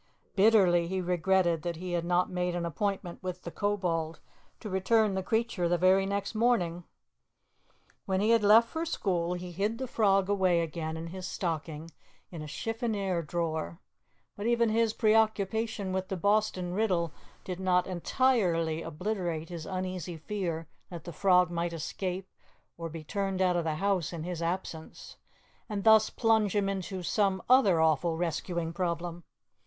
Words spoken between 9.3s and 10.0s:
he hid the